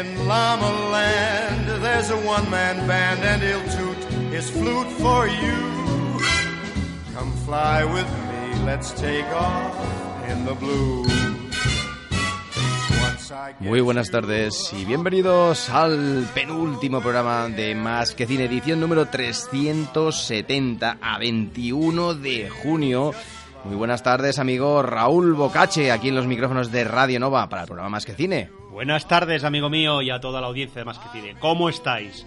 [0.00, 3.98] In Llama Land, there's a one man band, and he'll toot
[4.32, 5.58] his flute for you.
[7.14, 9.76] Come fly with me, let's take off
[10.30, 11.04] in the blue.
[13.58, 20.96] Muy buenas tardes y bienvenidos al penúltimo programa de Más que Cine, edición número 370
[20.98, 23.12] a 21 de junio.
[23.64, 27.66] Muy buenas tardes, amigo Raúl Bocache, aquí en los micrófonos de Radio Nova para el
[27.66, 28.59] programa Más que Cine.
[28.70, 31.34] Buenas tardes, amigo mío, y a toda la audiencia de Más que Cine.
[31.40, 32.24] ¿Cómo estáis?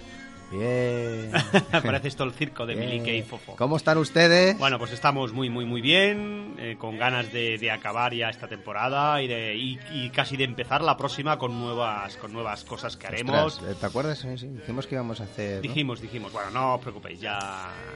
[0.54, 1.32] Bien.
[1.72, 2.90] Parece esto el circo de Bien.
[2.90, 3.56] Milique y Fofo.
[3.56, 4.58] ¿Cómo están ustedes?
[4.58, 8.48] Bueno, pues estamos muy, muy, muy bien, eh, con ganas de, de acabar ya esta
[8.48, 12.96] temporada y, de, y, y casi de empezar la próxima con nuevas, con nuevas cosas
[12.98, 13.58] que haremos.
[13.58, 14.24] Ostras, ¿Te acuerdas?
[14.24, 15.56] Dijimos que íbamos a hacer...
[15.56, 15.62] ¿no?
[15.62, 17.40] Dijimos, dijimos, bueno, no os preocupéis, ya...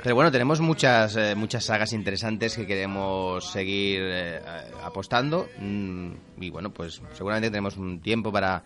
[0.03, 4.41] Pero bueno, tenemos muchas, eh, muchas sagas interesantes que queremos seguir eh,
[4.83, 5.47] apostando.
[5.59, 8.63] Mm, y bueno, pues seguramente tenemos un tiempo para.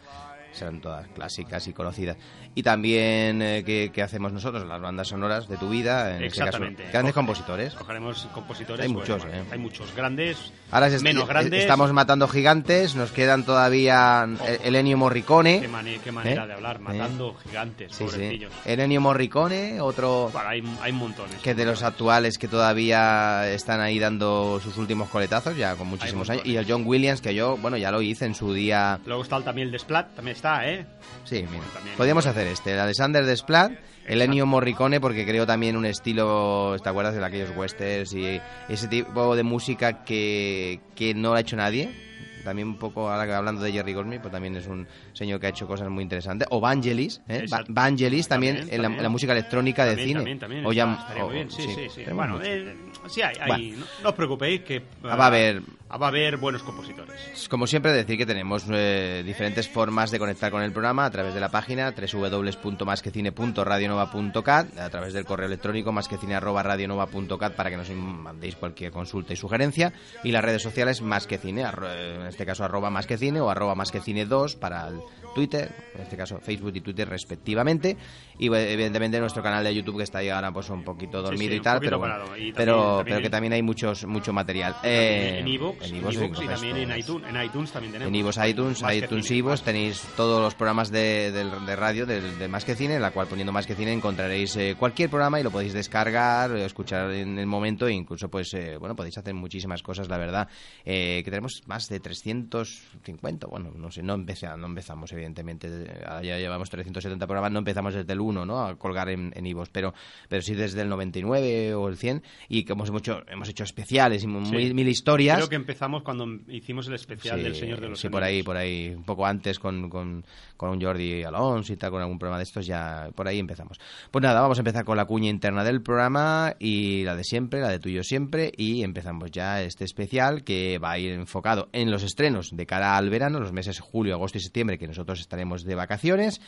[0.53, 2.17] Serán todas clásicas y conocidas.
[2.53, 4.67] Y también, eh, ¿qué, qué hacemos nosotros?
[4.67, 6.17] Las bandas sonoras de tu vida.
[6.17, 6.87] En este caso, Exactamente.
[6.91, 7.73] grandes compositores.
[7.73, 8.85] Cogeremos compositores.
[8.85, 9.45] Hay pues, muchos, bueno, eh.
[9.51, 11.61] Hay muchos grandes, Ahora es- menos eh, grandes.
[11.61, 12.95] estamos matando gigantes.
[12.95, 15.61] Nos quedan todavía eh, Elenio Morricone.
[15.61, 16.47] Qué, mane- qué manera ¿Eh?
[16.47, 16.79] de hablar, ¿Eh?
[16.79, 18.45] matando gigantes, Sí, sí.
[18.65, 20.29] Elenio Morricone, otro.
[20.33, 21.35] Bueno, hay, hay montones.
[21.41, 26.29] que de los actuales que todavía están ahí dando sus últimos coletazos, ya con muchísimos
[26.29, 26.45] años.
[26.45, 28.99] Y el John Williams, que yo, bueno, ya lo hice en su día.
[29.05, 30.85] Luego está también el Desplat, también está, ¿eh?
[31.23, 31.63] Sí, mira.
[31.73, 31.95] también.
[31.95, 33.71] Podríamos hacer este, el Alexander Desplat,
[34.07, 38.87] el Ennio Morricone, porque creo también un estilo, ¿te acuerdas de aquellos westerns y ese
[38.87, 42.09] tipo de música que, que no lo ha hecho nadie?
[42.43, 45.45] También un poco, ahora que hablando de Jerry Goldsmith, pues también es un señor que
[45.45, 46.47] ha hecho cosas muy interesantes.
[46.49, 47.45] O Vangelis, ¿eh?
[47.67, 48.99] Vangelis también, También, en, la, también.
[48.99, 50.35] en la música electrónica de cine.
[50.37, 50.65] También.
[50.65, 52.03] O ya- estaría o- muy bien, sí, sí, sí.
[52.11, 52.75] Bueno, eh,
[53.07, 53.77] sí, hay, hay- Bueno.
[53.77, 54.81] no, no os preocupéis que...
[55.03, 57.47] Ah, va a haber- ah, Va a haber buenos compositores.
[57.49, 61.33] Como siempre, decir que tenemos eh, diferentes formas de conectar con el programa a través
[61.33, 68.91] de la página www.masquecine.radionova.cat, a través del correo electrónico masquecine.radionova.cat para que nos mandéis cualquier
[68.91, 69.91] consulta y sugerencia,
[70.23, 73.17] y las redes sociales más que cine, arro- eh, en este caso arroba más que
[73.17, 74.99] cine o arroba más que cine 2 para el
[75.35, 77.95] Twitter, en este caso Facebook y Twitter respectivamente,
[78.37, 81.51] y eh, evidentemente nuestro canal de YouTube que está ahí ahora pues un poquito dormido
[81.51, 82.37] sí, y tal, pero, bueno, parado.
[82.37, 84.75] Y también- pero, también pero que también hay muchos mucho material.
[84.83, 85.45] Eh, en
[85.89, 87.29] iVoox, en iVoox, y también en iTunes.
[87.29, 88.09] En iTunes también tenemos.
[88.09, 92.37] en iVoox, iTunes, Más iTunes iVoox tenéis todos los programas de, del- de radio del
[92.39, 95.39] de Más que Cine, en la cual poniendo Más que Cine encontraréis eh, cualquier programa
[95.39, 99.17] y lo podéis descargar, eh, escuchar en el momento e incluso pues eh, bueno podéis
[99.17, 100.47] hacer muchísimas cosas, la verdad.
[100.85, 105.67] Eh, que tenemos más de 350, bueno, no sé, no, empeza- no empezamos evidentemente,
[106.05, 108.65] ahora ya llevamos 370 programas, no empezamos desde el 1, ¿no?
[108.65, 109.93] A colgar en, en iVoox, pero,
[110.29, 114.23] pero sí desde el 99 o el 100 y que hemos hecho, hemos hecho especiales
[114.23, 114.73] y muy, Sí.
[114.73, 115.37] mil historias.
[115.37, 118.43] Creo que empezamos cuando hicimos el especial Sí, del Señor de los sí, por ahí,
[118.43, 120.25] por ahí, un poco antes con, con,
[120.57, 123.79] con un Jordi Alonso y tal, con algún programa de estos, ya por ahí empezamos.
[124.11, 127.61] Pues nada, vamos a empezar con la cuña interna del programa y la de siempre,
[127.61, 131.89] la de tuyo siempre, y empezamos ya este especial que va a ir enfocado en
[131.89, 135.63] los estrenos de cara al verano, los meses julio, agosto y septiembre, que nosotros estaremos
[135.63, 136.41] de vacaciones.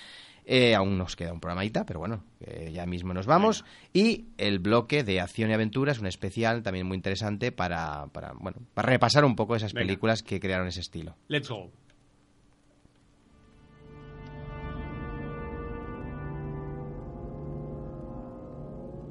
[0.46, 3.64] Eh, aún nos queda un programita, pero bueno, eh, ya mismo nos vamos.
[3.94, 8.58] Y el bloque de acción y aventuras, un especial también muy interesante para, para, bueno,
[8.74, 9.86] para repasar un poco esas Venga.
[9.88, 11.16] películas que crearon ese estilo.
[11.28, 11.72] Let's go.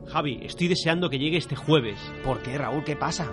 [0.09, 1.99] Javi, estoy deseando que llegue este jueves.
[2.25, 2.85] ¿Por qué, Raúl?
[2.85, 3.33] ¿Qué pasa?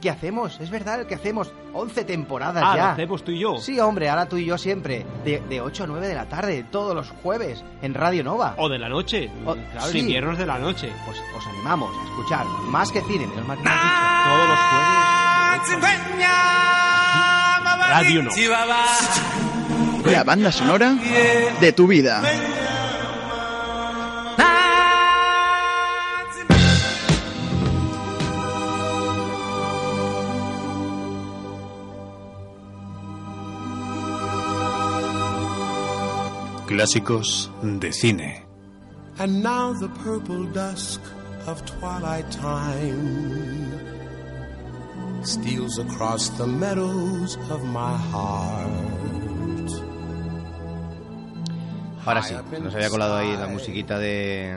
[0.00, 1.52] que hacemos, es verdad, el que hacemos.
[1.72, 2.92] 11 temporadas Ah, lo ya.
[2.92, 3.58] hacemos tú y yo.
[3.58, 5.06] Sí, hombre, ahora tú y yo siempre.
[5.24, 8.54] De, de 8 a 9 de la tarde, todos los jueves, en Radio Nova.
[8.56, 9.30] O de la noche.
[9.46, 9.98] O- claro, sí.
[10.00, 10.90] en inviernos de la noche.
[11.06, 13.94] Pues os animamos a escuchar más que cine, menos mal que lo has dicho.
[14.30, 15.90] Todos los jueves.
[17.90, 18.30] Radio no.
[20.10, 20.96] La banda sonora
[21.60, 22.22] de tu vida.
[36.70, 38.46] Clásicos de cine.
[39.18, 41.00] And now the purple dusk
[41.48, 43.74] of twilight time
[45.24, 48.70] steals across the meadows of my heart.
[52.06, 54.54] Ahora sí, nos había colado ahí la musiquita de,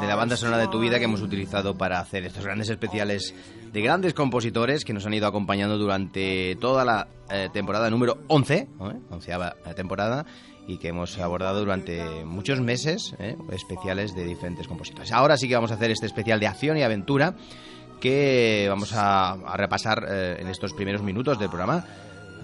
[0.00, 3.34] de la banda sonora de tu vida que hemos utilizado para hacer estos grandes especiales
[3.72, 8.54] de grandes compositores que nos han ido acompañando durante toda la eh, temporada número 11,
[8.54, 8.68] ¿eh?
[9.10, 10.26] onceava temporada,
[10.66, 13.36] y que hemos abordado durante muchos meses, ¿eh?
[13.50, 15.12] especiales de diferentes compositores.
[15.12, 17.34] Ahora sí que vamos a hacer este especial de acción y aventura
[18.00, 21.84] que vamos a, a repasar eh, en estos primeros minutos del programa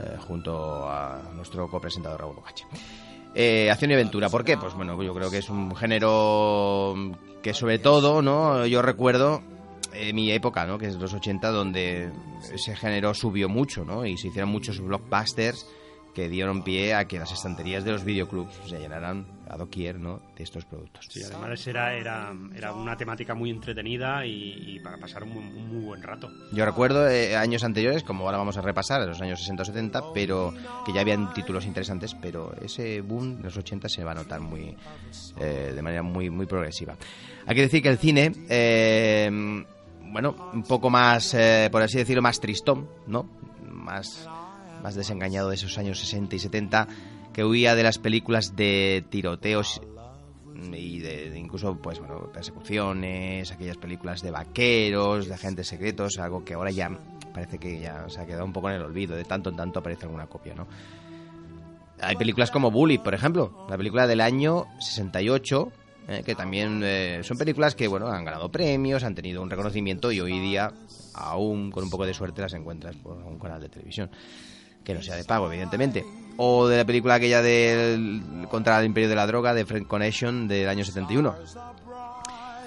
[0.01, 2.65] eh, junto a nuestro copresentador Raúl Bocache.
[3.35, 4.57] Eh, acción y aventura, ¿por qué?
[4.57, 6.95] Pues bueno, yo creo que es un género
[7.43, 8.65] que sobre todo, ¿no?
[8.67, 9.43] Yo recuerdo
[9.93, 10.79] eh, mi época, ¿no?
[10.79, 12.11] Que es los 80, donde
[12.53, 14.07] ese género subió mucho, ¿no?
[14.07, 15.67] Y se hicieron muchos blockbusters
[16.19, 20.21] que dieron pie a que las estanterías de los videoclubs se llenaran a doquier, ¿no?
[20.37, 21.07] De estos productos.
[21.09, 25.69] Sí, además era, era, era una temática muy entretenida y, y para pasar un, un
[25.69, 26.29] muy buen rato.
[26.51, 30.13] Yo recuerdo eh, años anteriores, como ahora vamos a repasar, los años 60 o 70,
[30.13, 30.53] pero
[30.85, 34.41] que ya habían títulos interesantes, pero ese boom de los 80 se va a notar
[34.41, 34.75] muy
[35.39, 36.97] eh, de manera muy muy progresiva.
[37.47, 39.31] Hay que decir que el cine, eh,
[40.03, 43.29] bueno, un poco más, eh, por así decirlo, más tristón, ¿no?
[43.71, 44.29] Más,
[44.83, 46.89] más desengañado de esos años 60 y 70,
[47.33, 49.81] que huía de las películas de tiroteos
[50.73, 56.55] y de, incluso pues bueno persecuciones aquellas películas de vaqueros de agentes secretos algo que
[56.55, 56.91] ahora ya
[57.33, 59.79] parece que ya se ha quedado un poco en el olvido de tanto en tanto
[59.79, 60.67] aparece alguna copia no
[62.01, 65.73] hay películas como Bully por ejemplo la película del año 68
[66.09, 70.11] eh, que también eh, son películas que bueno han ganado premios han tenido un reconocimiento
[70.11, 70.73] y hoy día
[71.15, 74.11] aún con un poco de suerte las encuentras por algún canal de televisión
[74.85, 76.05] que no sea de pago, evidentemente.
[76.37, 80.47] O de la película aquella del contra el imperio de la droga, de Friend Connection,
[80.49, 81.35] del año 71.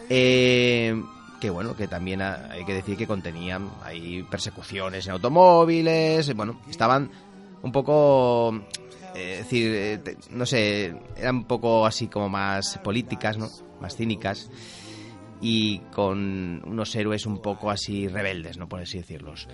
[0.09, 1.01] Eh,
[1.39, 6.59] que bueno, que también ha- hay que decir que contenían ahí persecuciones en automóviles, bueno,
[6.69, 7.09] estaban
[7.63, 8.53] un poco,
[9.15, 13.49] eh, decir, eh, no sé, eran un poco así como más políticas, ¿no?
[13.79, 14.49] Más cínicas
[15.41, 18.67] y con unos héroes un poco así rebeldes, ¿no?
[18.67, 19.47] Por así decirlos.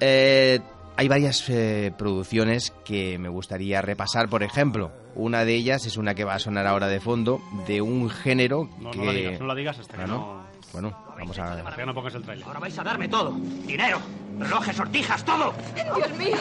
[0.00, 0.60] Eh,
[0.96, 6.14] hay varias eh, producciones que me gustaría repasar, por ejemplo, una de ellas es una
[6.14, 8.98] que va a sonar ahora de fondo, de un género No, que...
[8.98, 10.50] no la digas, no la digas hasta que Ah, no, ¿no?
[10.72, 11.54] Bueno, vamos a...
[11.54, 12.46] hasta que no pongas el trailer.
[12.46, 13.32] Ahora vais a darme todo.
[13.66, 13.98] Dinero,
[14.38, 15.52] relojes, sortijas, todo.
[15.74, 16.36] Dios mío.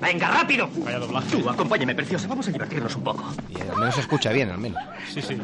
[0.00, 0.68] Venga, rápido.
[0.78, 1.36] Vaya doblaje.
[1.36, 2.26] Tú, acompáñame, preciosa.
[2.26, 3.24] Vamos a divertirnos un poco.
[3.50, 4.82] Y al menos se escucha bien, al menos.
[5.12, 5.36] Sí, sí.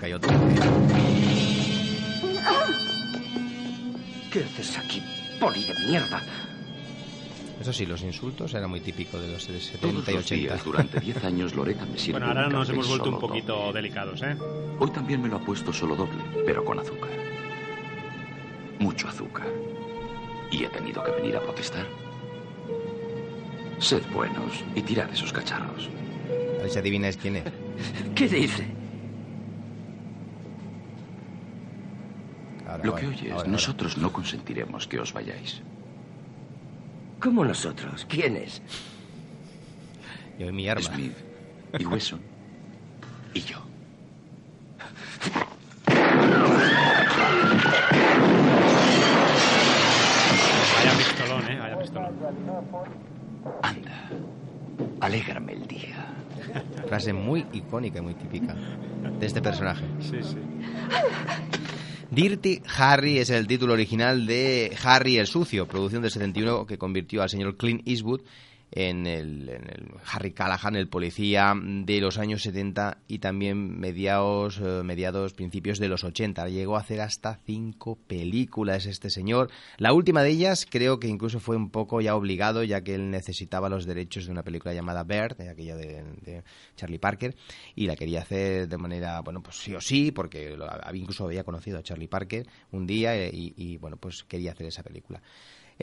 [0.00, 0.32] Cayó todo.
[4.32, 5.02] ¿Qué haces aquí,
[5.38, 6.22] poli de mierda?
[7.60, 10.34] Eso sí, los insultos era muy típico de los de 70 Todos y los 80.
[10.34, 13.54] días, durante 10 años, Loreta me sirve Bueno, ahora un nos hemos vuelto un poquito
[13.56, 13.72] doble.
[13.82, 14.36] delicados, ¿eh?
[14.80, 17.10] Hoy también me lo ha puesto solo doble, pero con azúcar.
[18.80, 19.46] Mucho azúcar.
[20.50, 21.86] Y he tenido que venir a protestar.
[23.78, 25.88] Sed buenos y tirad esos cacharros.
[26.58, 27.44] A ver si adivináis quién es.
[28.14, 28.66] ¿Qué dice?
[32.82, 35.62] Lo que oyes, nosotros no consentiremos que os vayáis.
[37.20, 38.06] ¿Cómo nosotros?
[38.08, 38.60] ¿Quién es?
[40.38, 40.82] Yo y mi arma.
[40.82, 41.16] Smith
[41.78, 42.20] y Wesson
[43.34, 43.58] y yo.
[50.76, 51.58] Vaya pistolón, ¿eh?
[51.60, 52.14] Vaya pistolón.
[53.62, 54.08] Anda,
[55.00, 56.06] alégrame el día.
[56.88, 59.84] Frase muy icónica y muy típica de este personaje.
[60.00, 60.36] Sí, sí.
[62.14, 67.22] Dirty Harry es el título original de Harry el Sucio, producción del 71 que convirtió
[67.22, 68.20] al señor Clint Eastwood
[68.74, 74.58] en el, en el Harry Callahan, el policía de los años 70 y también mediados,
[74.58, 76.48] eh, mediados, principios de los 80.
[76.48, 79.50] Llegó a hacer hasta cinco películas este señor.
[79.76, 83.10] La última de ellas creo que incluso fue un poco ya obligado, ya que él
[83.10, 86.42] necesitaba los derechos de una película llamada Bird, aquella de,
[86.74, 87.36] Charlie Parker,
[87.74, 91.44] y la quería hacer de manera, bueno, pues sí o sí, porque lo- incluso había
[91.44, 95.20] conocido a Charlie Parker un día eh, y, bueno, pues quería hacer esa película.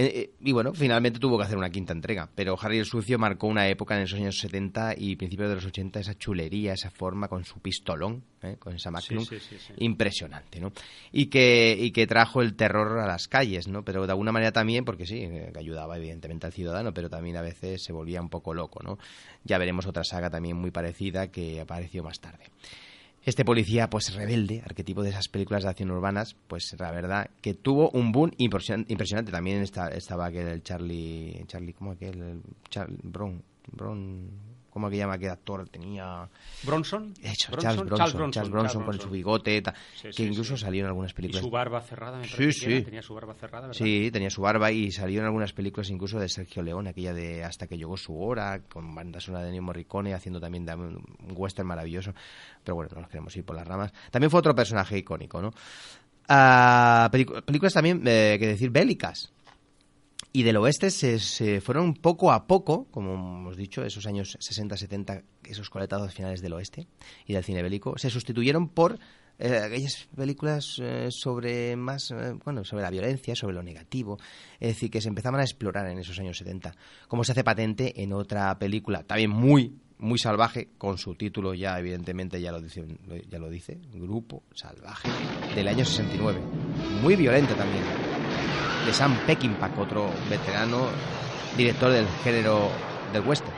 [0.02, 3.20] Eh, eh, y bueno, finalmente tuvo que hacer una quinta entrega, pero Harry el Sucio
[3.20, 6.90] marcó una época en esos años 70 y principios de los 80, esa chulería, esa
[6.90, 9.74] forma con su pistolón, eh, con esa Magnum, sí, sí, sí.
[9.80, 10.72] impresionante, ¿no?
[11.12, 13.84] Y que, y que trajo el terror a las calles, ¿no?
[13.84, 17.36] Pero de alguna manera también, porque sí, eh, que ayudaba evidentemente al ciudadano, pero también
[17.36, 18.98] a veces se volvía un poco loco, ¿no?
[19.44, 22.46] Ya veremos otra saga también muy parecida que apareció más tarde.
[23.30, 27.54] Este policía, pues rebelde, arquetipo de esas películas de acción urbanas, pues la verdad que
[27.54, 29.32] tuvo un boom impresion- impresionante.
[29.32, 32.20] También está, estaba aquel el Charlie, Charlie, ¿cómo aquel?
[32.20, 34.32] El Charlie Brown, Bron
[34.70, 35.68] ¿Cómo que llama aquel actor?
[35.70, 36.28] Tenía...
[36.64, 37.14] ¿Bronson?
[37.24, 40.24] Hecho, Bronson, Charles, Bronson, Charles Bronson, Charles Bronson Charles con su bigote, ta- Sí, que
[40.24, 40.64] incluso sí.
[40.64, 41.44] salió en algunas Y películas.
[41.44, 42.82] su barba cerrada, me Sí, que sí.
[42.82, 43.78] Tenía su barba cerrada, ¿verdad?
[43.78, 47.44] Sí, tenía su barba y salió en algunas películas incluso de Sergio Leone, aquella de
[47.44, 51.04] Hasta que llegó su hora, con banda sonora de Ennio Morricone, haciendo también un
[51.36, 52.14] western maravilloso.
[52.64, 53.92] Pero bueno, no nos queremos ir por las ramas.
[54.12, 55.52] También fue otro personaje icónico, ¿no?
[56.28, 59.32] Pelicu- películas también, eh, que decir, bélicas.
[60.32, 65.24] Y del oeste se, se fueron poco a poco, como hemos dicho, esos años 60-70,
[65.44, 66.88] esos coletazos finales del oeste
[67.26, 69.00] y del cine bélico, se sustituyeron por
[69.40, 74.20] eh, aquellas películas eh, sobre más, eh, bueno, sobre la violencia, sobre lo negativo,
[74.60, 76.76] es decir, que se empezaban a explorar en esos años 70,
[77.08, 81.78] como se hace patente en otra película, también muy muy salvaje, con su título ya
[81.78, 82.86] evidentemente ya lo dice,
[83.30, 85.10] ya lo dice, Grupo Salvaje,
[85.54, 86.40] del año 69.
[87.02, 88.09] Muy violento también
[88.90, 90.88] de Sam Peckinpah, otro veterano
[91.56, 92.72] director del género
[93.14, 93.54] del western.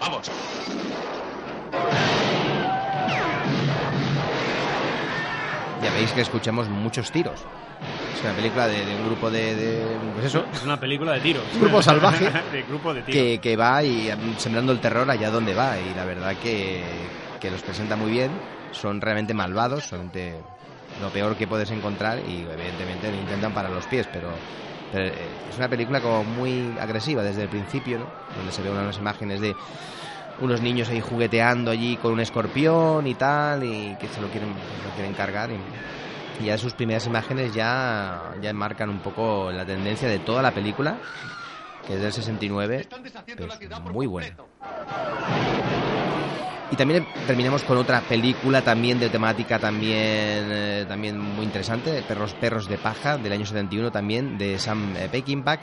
[0.00, 0.30] Vamos.
[5.82, 7.40] Ya veis que escuchamos muchos tiros.
[8.14, 11.20] Es una película de, de un grupo de, de- pues eso, Es una película de
[11.20, 11.42] tiros.
[11.54, 12.30] Un grupo salvaje.
[12.52, 13.22] de grupo de tiros.
[13.22, 17.08] que, que va y mm, sembrando el terror allá donde va y la verdad que,
[17.40, 18.30] que los presenta muy bien.
[18.72, 20.34] Son realmente malvados, son de
[21.00, 24.28] lo peor que puedes encontrar y evidentemente lo intentan para los pies, pero,
[24.92, 28.06] pero, eh, es una película como muy agresiva desde el principio, ¿no?
[28.36, 29.54] Donde se ven unas imágenes de
[30.40, 34.50] unos niños ahí jugueteando allí con un escorpión y tal y que se lo quieren,
[34.50, 35.56] lo quieren cargar y,
[36.42, 40.52] y ya sus primeras imágenes ya, ya marcan un poco la tendencia de toda la
[40.52, 40.98] película
[41.86, 44.36] que es del 69 pues, muy buena
[46.70, 52.34] y también terminamos con otra película también de temática también eh, también muy interesante Perros
[52.34, 55.60] perros de paja del año 71 también de Sam eh, Peckinpah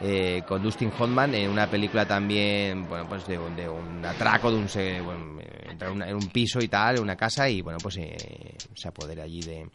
[0.00, 4.56] eh, con Dustin Hoffman en una película también bueno pues de, de un atraco de
[4.58, 7.60] un bueno, eh, entra en, una- en un piso y tal en una casa y
[7.60, 9.66] bueno pues se apodera allí de,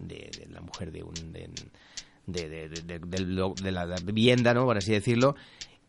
[0.00, 1.48] de, la mujer de un de,
[2.26, 5.36] de, de- de- de la vivienda no por así decirlo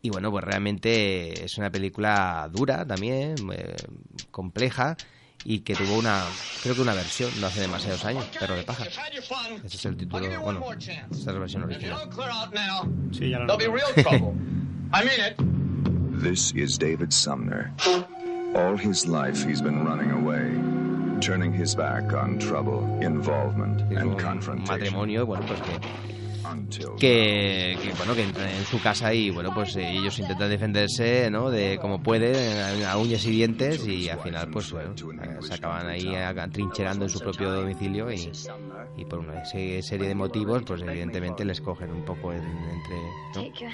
[0.02, 3.76] y bueno pues realmente es una película dura también eh,
[4.32, 4.98] compleja
[5.44, 6.24] y que tuvo una
[6.64, 10.20] creo que una versión no hace demasiados años perro de paja ese es el título
[10.42, 12.10] bueno esta es la versión original
[13.12, 13.58] Sí, ya lo.
[16.22, 17.72] This is David Sumner.
[18.56, 20.50] All his life he's been running away,
[21.22, 24.80] turning his back on trouble, involvement, and un confrontation.
[24.80, 25.72] matrimonio bueno pues que
[27.00, 31.30] que, que, bueno que entran en su casa y bueno pues eh, ellos intentan defenderse
[31.32, 32.36] no de como pueden
[32.84, 34.94] a, a uñas y dientes y al final pues bueno
[35.42, 38.32] se acaban ahí atrincherando en su propio domicilio y,
[38.98, 42.98] y por una se- serie de motivos pues evidentemente les cogen un poco en- entre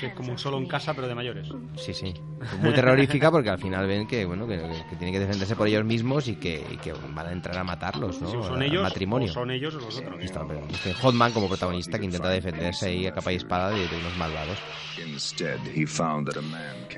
[0.07, 1.47] es como un solo en casa, pero de mayores.
[1.75, 2.13] sí sí.
[2.61, 4.57] Muy terrorífica porque al final ven que bueno que,
[4.89, 7.63] que tienen que defenderse por ellos mismos y que, y que van a entrar a
[7.63, 9.29] matarlos no Si son ellos, matrimonio.
[9.29, 10.21] o son ellos o los otros.
[10.21, 12.29] Está pero este Hotman como protagonista que intenta
[12.63, 14.57] defenderse ahí a capa y espada de, de unos malvados.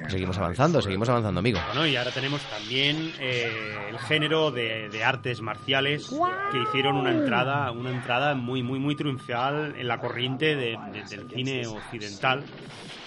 [0.10, 1.60] Seguimos avanzando seguimos avanzando amigo.
[1.68, 3.50] Bueno, y ahora tenemos también eh,
[3.90, 6.10] el género de, de artes marciales
[6.52, 11.04] que hicieron una entrada, una entrada muy, muy, muy triunfal en la corriente de- de-
[11.04, 12.44] del cine occidental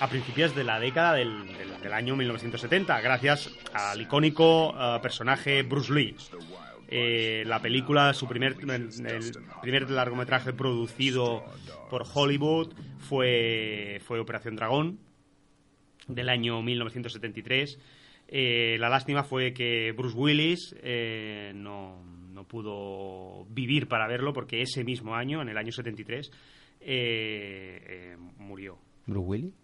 [0.00, 5.62] a principios de la década del, del- del año 1970, gracias al icónico eh, personaje
[5.62, 6.16] Bruce Lee.
[6.88, 11.44] Eh, la película, su primer, el, primer largometraje producido
[11.90, 14.98] por Hollywood fue, fue Operación Dragón,
[16.06, 17.78] del año 1973.
[18.28, 22.02] Eh, la lástima fue que Bruce Willis eh, no,
[22.32, 26.30] no pudo vivir para verlo porque ese mismo año, en el año 73,
[26.80, 28.78] eh, eh, murió.
[29.06, 29.54] Bruce Willis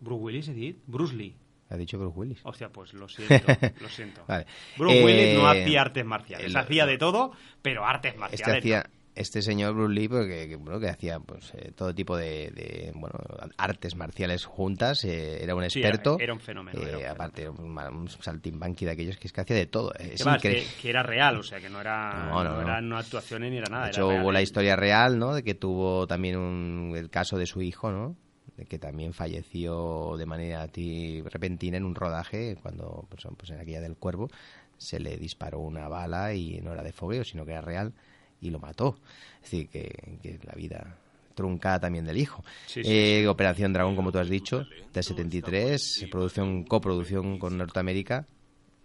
[0.00, 0.78] ¿Bruce Willis, Edith?
[0.86, 1.34] Bruce Lee.
[1.74, 3.46] Ha dicho Bruce Willis Hostia, pues lo siento,
[3.80, 4.24] lo siento.
[4.28, 4.46] Vale.
[4.76, 8.58] Bruce Eh, Willis no hacía artes marciales, el- hacía de todo, pero artes este marciales.
[8.58, 12.50] hacía este señor Bruce Lee porque que, bueno, que hacía pues eh, todo tipo de,
[12.50, 13.16] de, bueno
[13.56, 17.14] artes marciales juntas eh, era un Sí, experto era un fenómeno, eh, era un fenómeno.
[17.14, 20.04] aparte era un, un saltimbanqui de aquellos que es que hacía de todo no.
[20.04, 22.62] es increíble que, que era real, o sea, que no era No, no, no no.
[22.62, 23.84] eran no actuaciones ni era nada.
[23.84, 24.22] De era hecho, real.
[24.22, 25.32] hubo la historia real, ¿no?
[25.32, 28.16] De que tuvo también un, el caso de su hijo, ¿no?
[28.56, 33.58] De que también falleció de manera ti- repentina en un rodaje cuando, pues, pues en
[33.58, 34.30] aquella del cuervo,
[34.78, 37.92] se le disparó una bala y no era de fogueo, sino que era real
[38.40, 38.96] y lo mató.
[39.42, 39.90] Es decir, que,
[40.22, 40.98] que la vida
[41.34, 42.44] truncada también del hijo.
[42.66, 48.26] Sí, sí, Eh, Operación Dragón, como tú has dicho, del 73, producción, coproducción con Norteamérica,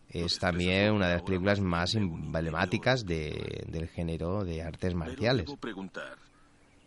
[0.10, 5.46] es también una de las películas más emblemáticas de- del género de artes marciales.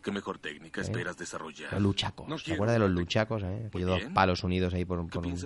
[0.03, 0.83] ¿Qué mejor técnica ¿Eh?
[0.83, 1.71] esperas desarrollar?
[1.73, 2.27] Los luchacos.
[2.27, 3.41] No ¿Se acuerda de los luchacos?
[3.43, 3.63] Eh?
[3.67, 5.39] Aquellos dos palos unidos ahí por, ¿Qué por un,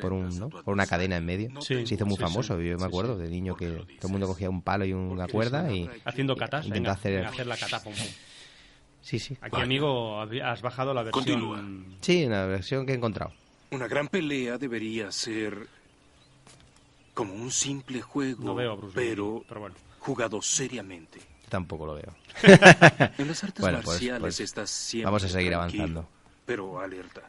[0.00, 1.60] por, un, por una cadena en medio.
[1.60, 2.58] Sí, Se hizo muy sí, famoso.
[2.58, 2.68] sí.
[2.68, 5.72] Yo me acuerdo de niño que todo el mundo cogía un palo y una cuerda
[5.72, 7.12] y Haciendo catas, intentó venga, hacer...
[7.18, 7.82] venga, hacer la cata.
[7.82, 8.06] pum, pum.
[9.00, 9.36] Sí, sí.
[9.42, 11.24] Aquí, amigo, has bajado la versión...
[11.24, 11.62] Continúa.
[12.00, 13.32] Sí, la versión que he encontrado.
[13.70, 15.68] Una gran pelea debería ser
[17.12, 19.76] como un simple juego, No veo a Bruce Lee, pero, pero bueno.
[20.00, 21.20] jugado seriamente.
[21.54, 22.12] Tampoco lo veo.
[23.18, 26.08] En las artes Bueno, pues- marciales pues estás siempre vamos a seguir avanzando.
[26.44, 27.22] Pero alerta.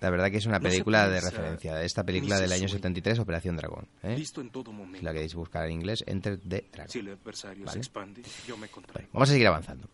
[0.00, 1.82] La verdad que es una No película de piensa, referencia.
[1.82, 2.74] Esta película del año sueña.
[2.84, 3.88] 73, Operación Dragón.
[4.04, 4.14] ¿eh?
[4.16, 5.04] Listo en todo Si momento.
[5.04, 6.88] la queréis buscar en inglés, Enter the Dragon.
[6.88, 7.72] Si el adversario Vale.
[7.72, 9.10] se expande, yo me contraigo.
[9.12, 9.88] Vamos a seguir avanzando.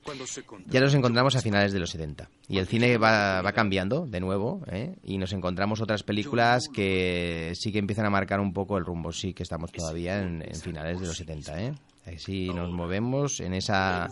[0.67, 4.21] Ya nos encontramos a finales de los 70 y el cine va, va cambiando de
[4.21, 4.95] nuevo ¿eh?
[5.05, 9.11] y nos encontramos otras películas que sí que empiezan a marcar un poco el rumbo.
[9.11, 11.63] Sí que estamos todavía en, en finales de los 70.
[11.63, 11.75] ¿eh?
[12.07, 14.09] Así nos movemos en esa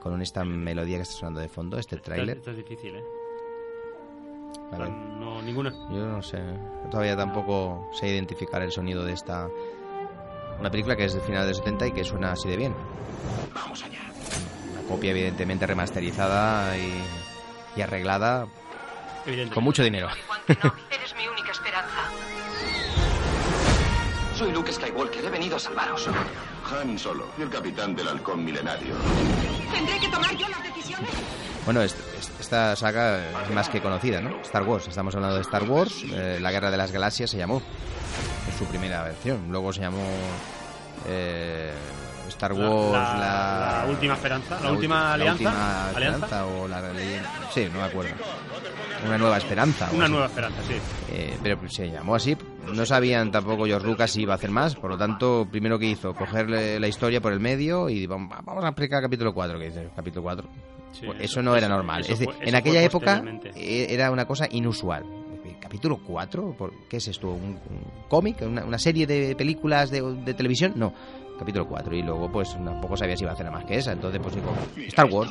[0.00, 2.38] con esta melodía que está sonando de fondo, este tráiler.
[2.38, 3.04] esto es difícil, ¿eh?
[4.70, 4.90] Vale.
[4.90, 5.70] No, ninguna...
[5.90, 6.38] Yo no sé,
[6.90, 9.48] todavía tampoco sé identificar el sonido de esta...
[10.60, 12.74] Una película que es de final de los 70 y que suena así de bien.
[13.54, 14.00] Vamos allá.
[14.72, 16.92] Una copia evidentemente remasterizada y,
[17.76, 18.46] y arreglada
[19.52, 20.08] con mucho dinero.
[20.48, 22.08] Eres mi única esperanza.
[24.36, 26.08] Soy Luke Skywalker, he venido a salvaros.
[26.72, 28.94] Han Solo, el capitán del halcón milenario.
[29.72, 31.10] ¿Tendré que tomar yo las decisiones?
[31.64, 34.40] Bueno, est- est- esta saga es más que conocida, ¿no?
[34.42, 37.62] Star Wars, estamos hablando de Star Wars, eh, la Guerra de las Galaxias se llamó,
[38.50, 40.04] en su primera versión, luego se llamó
[41.06, 41.72] eh,
[42.28, 46.16] Star La- Wars, la- la, la última esperanza, la última alianza, última alianza.
[46.26, 48.10] esperanza o la leyenda, sí, no me acuerdo,
[49.04, 49.88] una nueva esperanza.
[49.92, 50.12] Una así.
[50.12, 50.74] nueva esperanza, sí.
[51.12, 52.36] Eh, pero se llamó así.
[52.74, 54.74] No sabían tampoco George Lucas si iba a hacer más.
[54.74, 58.64] Por lo tanto, primero que hizo, cogerle la historia por el medio y vamos vamos
[58.64, 59.58] a explicar capítulo 4.
[59.58, 60.48] Que dice, capítulo 4.
[60.92, 62.02] Sí, Pues eso- eso no era normal.
[62.08, 63.22] eso Es en aquella época
[63.54, 65.04] eh, era una cosa inusual.
[65.60, 66.54] ¿Capítulo 4?
[66.56, 67.28] ¿Por- ¿Qué es esto?
[67.30, 68.36] ¿Un, un cómic?
[68.42, 70.74] ¿Una, una serie de películas de, de televisión?
[70.76, 70.92] No.
[71.38, 71.94] Capítulo 4.
[71.96, 73.92] Y luego, pues, tampoco sabía si iba a hacer nada más que esa.
[73.92, 74.54] Entonces, pues dijo
[74.88, 75.30] Star Wars.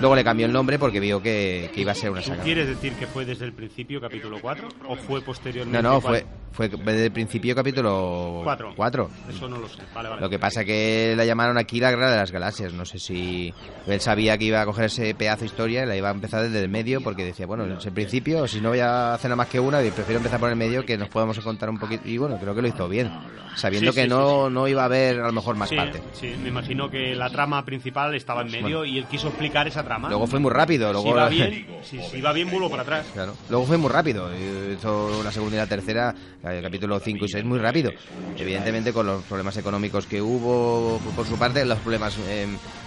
[0.00, 2.42] Luego le cambió el nombre porque vio que, que iba a ser una ¿Tú saga.
[2.42, 5.82] quieres decir que fue desde el principio capítulo 4 o fue posteriormente?
[5.82, 8.72] No, no, fue, fue desde el principio capítulo Cuatro.
[8.76, 9.10] 4.
[9.30, 9.80] Eso no lo sé.
[9.94, 10.20] Vale, vale.
[10.20, 12.74] Lo que pasa que la llamaron aquí la guerra de las galaxias.
[12.74, 13.54] No sé si
[13.86, 16.42] él sabía que iba a coger ese pedazo de historia y la iba a empezar
[16.42, 19.36] desde el medio porque decía, bueno, es el principio, si no voy a hacer nada
[19.36, 22.06] más que una, prefiero empezar por el medio que nos podemos contar un poquito.
[22.06, 23.10] Y bueno, creo que lo hizo bien,
[23.54, 26.02] sabiendo Sí, que sí, no, no iba a haber a lo mejor más sí, parte.
[26.12, 28.84] sí, me imagino que la trama principal estaba en medio Bueno.
[28.84, 30.08] y él quiso explicar esa trama.
[30.08, 30.92] Luego fue muy rápido.
[30.92, 33.06] Luego si va bien, si, si va bien, vuelvo para atrás.
[33.12, 33.34] Claro.
[33.48, 34.28] Luego fue muy rápido.
[34.72, 37.92] Hizo la segunda y la tercera, el capítulo 5 y 6, muy rápido.
[38.36, 42.46] Evidentemente, con los problemas económicos que hubo por su parte, los problemas eh,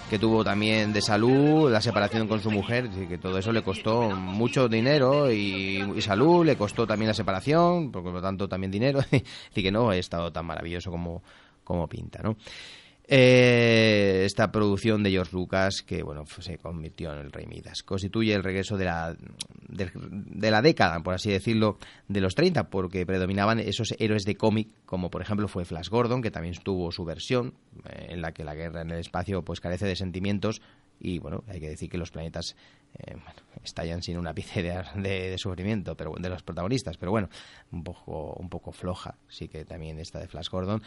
[0.10, 3.62] que tuvo también de salud, la separación con su mujer, y que todo eso le
[3.62, 8.72] costó mucho dinero y, y salud, le costó también la separación, por lo tanto también
[8.72, 9.00] dinero.
[9.52, 11.22] Así que no he estado tan maravilloso como,
[11.70, 12.36] como pinta, ¿no?
[13.12, 18.34] Eh, esta producción de George Lucas, que bueno, se convirtió en el Rey Midas, constituye
[18.34, 19.16] el regreso de la,
[19.68, 21.78] de, de la década, por así decirlo,
[22.08, 26.22] de los 30, porque predominaban esos héroes de cómic, como por ejemplo fue Flash Gordon,
[26.22, 27.56] que también tuvo su versión,
[27.86, 30.62] eh, en la que la guerra en el espacio pues carece de sentimientos,
[31.00, 32.56] y bueno, hay que decir que los planetas
[32.94, 37.12] eh, bueno, estallan sin una ápice de, de, de, sufrimiento pero de los protagonistas, pero
[37.12, 37.30] bueno,
[37.72, 40.84] un poco, un poco floja, sí que también esta de Flash Gordon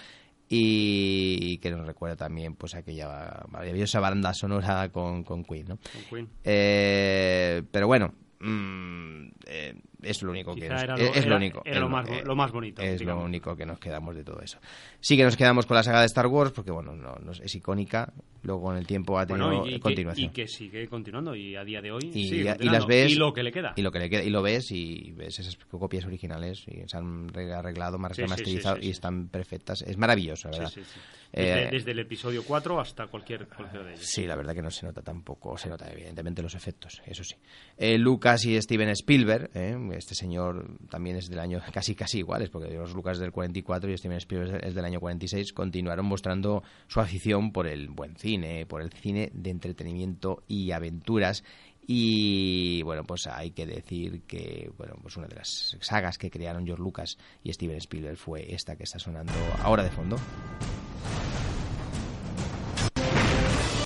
[0.55, 5.79] y que nos recuerda también pues aquella maravillosa banda sonora con, con Queen, ¿no?
[5.79, 6.29] Con Queen.
[6.45, 11.17] Eh, pero bueno, mmm, eh, es lo único Quizá que nos, era es, lo, es
[11.17, 13.23] era, lo único era lo, más, eh, lo más bonito es digamos.
[13.23, 14.59] lo único que nos quedamos de todo eso
[15.01, 17.55] sí que nos quedamos con la saga de Star Wars porque bueno no, no es
[17.55, 18.12] icónica
[18.43, 21.35] luego con el tiempo ha tenido bueno, y, y continuación que, y que sigue continuando
[21.35, 23.73] y a día de hoy y, sigue y las ves y lo que le queda
[23.77, 26.97] y lo que le queda y lo ves y ves esas copias originales y se
[26.97, 30.83] han arreglado más Sí, remasterizado sí, sí, y están perfectas es maravilloso la verdad Sí,
[30.83, 31.01] sí, sí.
[31.33, 34.05] Desde, Eh, desde el episodio 4 hasta cualquier, cualquier de ellos.
[34.05, 37.37] Sí, la verdad que no se nota tampoco, se nota evidentemente los efectos, eso sí.
[37.79, 42.50] Eh, Lucas y Steven Spielberg, eh, este señor también es del año casi casi iguales,
[42.50, 46.62] porque los Lucas es del 44 y Steven Spielberg es del año 46, continuaron mostrando
[46.88, 51.44] su afición por el buen cine, por el cine de entretenimiento y aventuras.
[51.87, 56.64] Y bueno, pues hay que decir que bueno, pues una de las sagas que crearon
[56.64, 60.16] George Lucas y Steven Spielberg fue esta que está sonando ahora de fondo.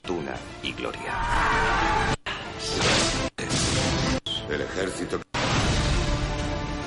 [0.02, 1.14] Tuna y Gloria.
[4.48, 5.20] El ejército.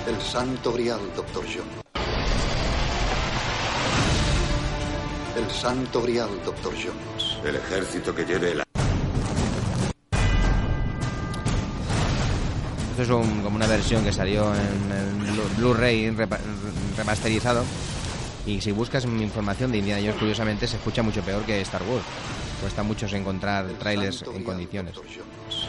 [0.10, 1.68] El santo grial, Doctor John.
[5.38, 7.38] El santo grial, Doctor Jones.
[7.46, 8.64] El ejército que lleve la.
[12.92, 16.10] Esto es un- como una versión que salió en, en Blu- Blu-ray
[16.98, 17.64] remasterizado.
[18.46, 22.04] Y si buscas información de Indiana Jones, curiosamente se escucha mucho peor que Star Wars.
[22.62, 24.96] Cuesta mucho encontrar trailers en condiciones.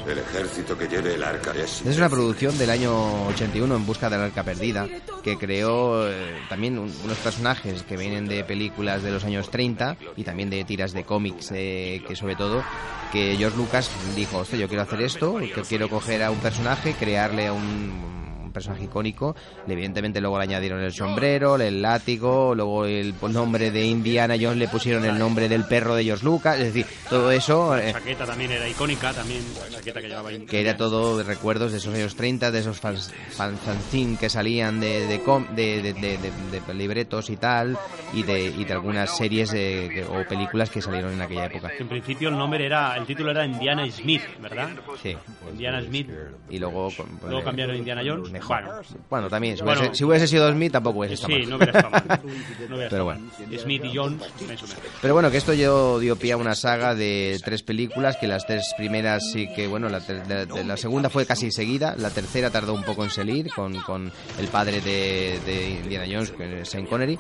[0.07, 1.83] El ejército que lleve el arca es...
[1.87, 4.89] Es una producción del año 81 en busca del arca perdida,
[5.23, 9.97] que creó eh, también un- unos personajes que vienen de películas de los años 30
[10.17, 12.63] y también de tiras de cómics, eh, que sobre todo
[13.13, 17.51] que George Lucas dijo, yo quiero hacer esto, que quiero coger a un personaje, crearle
[17.51, 18.30] un, un
[18.61, 19.35] personaje icónico,
[19.67, 24.69] evidentemente luego le añadieron el sombrero, el látigo, luego el nombre de Indiana Jones le
[24.69, 27.75] pusieron el nombre del perro de George Lucas, es decir, todo eso...
[27.77, 30.51] La eh, chaqueta también era icónica, también la chaqueta que llevaba Indiana.
[30.51, 34.81] que era todo de recuerdos de esos años 30, de esos fans- fanzine que salían
[34.81, 35.95] de, de, com- de,
[36.75, 37.79] libretos y tal,
[38.13, 39.53] y de, y de algunas series
[40.09, 41.71] o películas que salieron en aquella época.
[41.79, 44.71] En principio el nombre era, el título era Indiana Smith, ¿verdad?
[45.03, 45.17] Sí.
[45.51, 46.09] Indiana Smith.
[46.51, 46.89] Y luego...
[46.97, 48.31] pues, Luego cambiaron a Indiana Jones.
[48.55, 48.71] Bueno,
[49.09, 49.81] Bueno, también, si, Bueno.
[49.81, 51.51] hubiese, si hubiese sido Smith tampoco hubiese estado sí, mal.
[51.51, 52.21] no hubiera estado mal.
[52.69, 53.21] No hubiera Pero bueno.
[53.59, 54.23] Smith y Jones,
[55.01, 58.47] Pero bueno, que esto dio, dio pie a una saga de tres películas, que las
[58.47, 62.51] tres primeras sí que, bueno, la, ter- de- la segunda fue casi seguida, la tercera
[62.51, 66.33] tardó un poco en salir con, con el padre de, de Indiana Jones,
[66.69, 67.19] Sean Connery,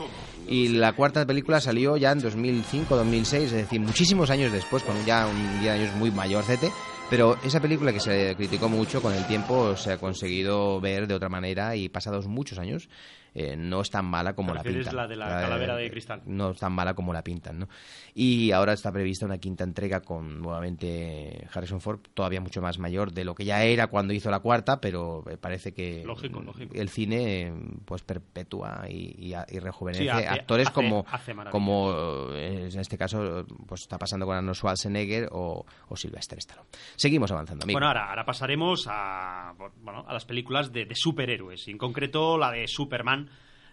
[0.48, 5.26] y la cuarta película salió ya en 2005-2006, es decir, muchísimos años después, con ya
[5.26, 6.70] un Indiana Jones muy mayorcete,
[7.11, 11.14] pero esa película que se criticó mucho con el tiempo se ha conseguido ver de
[11.14, 12.88] otra manera y pasados muchos años
[13.34, 14.96] eh, no es tan mala como ¿Te la pintan.
[14.96, 16.22] la de la Eh, calavera de cristal?
[16.26, 17.68] No es tan mala como la pintan, ¿no?
[18.14, 23.12] Y ahora está prevista una quinta entrega con nuevamente Harrison Ford, todavía mucho más mayor
[23.12, 26.74] de lo que ya era cuando hizo la cuarta, pero eh, parece que Lógico, lógico.
[26.74, 27.52] el cine eh,
[27.84, 31.92] pues perpetúa y, y, a- y rejuvenece Sí, hace- actores hace- como, hace como
[32.32, 36.68] eh, en este caso pues está pasando con Arnold Schwarzenegger o, o Sylvester Stallone.
[36.96, 37.74] Seguimos avanzando, amigo.
[37.76, 42.50] Bueno, ahora, ahora pasaremos a, bueno, a las películas de, de superhéroes, en concreto la
[42.50, 43.29] de Superman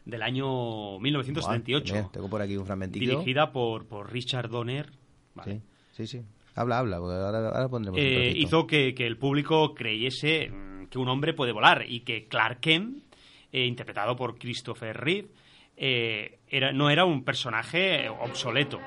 [0.07, 3.05] del año 1978, Buah, mira, tengo por aquí un fragmentito.
[3.05, 4.89] dirigida por, por Richard Donner.
[5.35, 5.61] Vale.
[5.91, 6.25] Sí, sí, sí.
[6.55, 11.07] Habla, habla, ahora, ahora pondremos Eh, hizo que, que el público creyese mm, que un
[11.09, 13.03] hombre puede volar y que Clark Kent,
[13.51, 15.27] eh, interpretado por Christopher Reeve,
[15.75, 18.79] eh, era, no era un personaje obsoleto.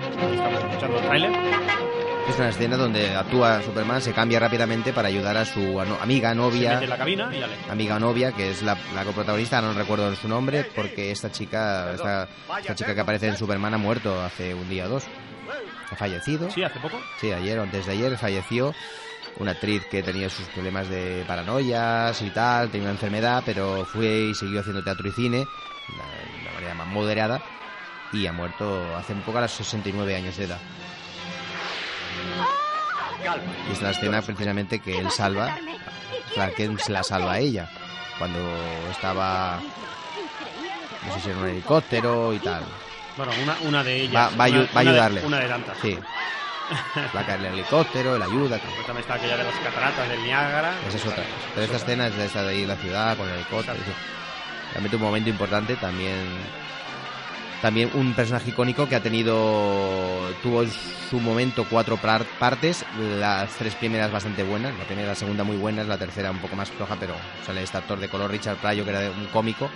[0.00, 1.85] Estamos escuchando el tráiler.
[2.28, 6.34] Es una escena donde actúa Superman, se cambia rápidamente para ayudar a su amiga, Se
[6.34, 10.14] novia, mete en la cabina y amiga novia, que es la, la coprotagonista, no recuerdo
[10.16, 14.54] su nombre, porque esta chica, esta, esta chica que aparece en Superman ha muerto hace
[14.54, 15.04] un día o dos.
[15.90, 16.50] Ha fallecido.
[16.50, 16.98] Sí, hace poco.
[17.20, 18.74] Sí, ayer o antes de ayer falleció
[19.38, 24.30] una actriz que tenía sus problemas de paranoias y tal, tenía una enfermedad, pero fue
[24.30, 27.40] y siguió haciendo teatro y cine de una manera más moderada
[28.12, 30.58] y ha muerto hace un poco a los 69 años de edad.
[33.68, 35.56] Y es la escena precisamente que él salva,
[36.34, 37.68] Clark Kent se la salva a ella,
[38.18, 38.38] cuando
[38.90, 39.58] estaba,
[41.06, 42.62] no sé si en un helicóptero y tal.
[43.16, 44.14] Bueno, una, una de ellas.
[44.14, 45.24] Va, va a, ayu- una- va a una de- ayudarle.
[45.24, 45.78] Una de tantas.
[45.80, 45.98] Sí.
[47.14, 48.58] Va a caer el helicóptero, la ayuda.
[48.58, 48.70] tal.
[48.74, 50.74] Pues también está aquella de las cataratas del Niágara.
[50.88, 51.22] Esa es otra.
[51.54, 53.78] Pero esta escena es de esta de ahí en la ciudad, con el helicóptero.
[54.72, 56.26] Realmente un momento importante también.
[57.66, 59.34] También un personaje icónico que ha tenido.
[60.40, 60.70] Tuvo en
[61.10, 62.84] su momento cuatro par- partes.
[63.18, 64.72] Las tres primeras bastante buenas.
[64.78, 65.88] La primera y la segunda muy buenas.
[65.88, 68.90] La tercera un poco más floja, pero sale este actor de color Richard Pryor, que
[68.92, 69.68] era un cómico.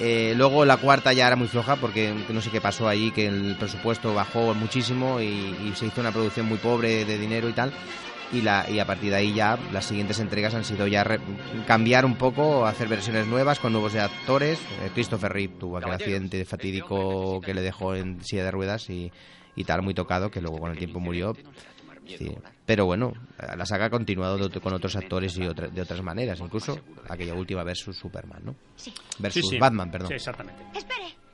[0.00, 3.26] Eh, luego la cuarta ya era muy floja porque no sé qué pasó ahí, que
[3.26, 7.72] el presupuesto bajó muchísimo y se hizo una producción muy pobre de dinero y tal.
[8.32, 11.18] Y, la, y a partir de ahí ya las siguientes entregas han sido ya re-
[11.66, 14.58] cambiar un poco, hacer versiones nuevas con nuevos actores.
[14.82, 19.10] Eh, Christopher Reeve tuvo aquel accidente fatídico que le dejó en silla de ruedas y,
[19.56, 21.34] y tal, muy tocado, que luego con el tiempo murió.
[22.06, 22.30] Sí.
[22.66, 23.12] Pero bueno,
[23.56, 26.78] la saga ha continuado de otro- con otros actores y otra- de otras maneras, incluso
[27.08, 28.54] aquella última versus Superman, ¿no?
[29.18, 29.58] Versus Sí, sí.
[29.58, 30.08] Batman, perdón.
[30.08, 30.62] Sí, exactamente.